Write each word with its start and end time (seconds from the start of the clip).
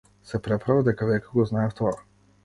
Се 0.27 0.39
преправав 0.45 0.79
дека 0.87 1.09
веќе 1.09 1.29
го 1.35 1.45
знаев 1.51 1.77
тоа. 1.81 1.93